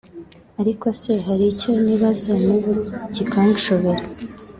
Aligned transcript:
Ariko 0.61 0.85
se 1.01 1.13
hari 1.25 1.45
icyo 1.53 1.71
nibaza 1.83 2.33
n’ubu 2.43 2.71
kinshobera 3.31 4.03